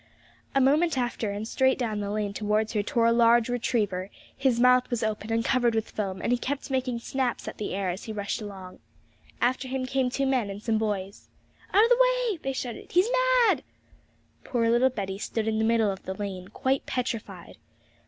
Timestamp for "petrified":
16.87-17.57